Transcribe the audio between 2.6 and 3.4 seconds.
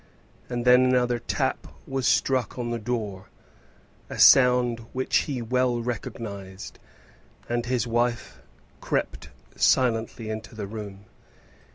the door,